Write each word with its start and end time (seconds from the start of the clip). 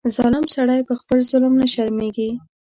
ظالم 0.15 0.45
سړی 0.55 0.81
په 0.87 0.93
خپل 1.01 1.17
ظلم 1.31 1.53
نه 1.61 1.67
شرمېږي. 1.73 2.29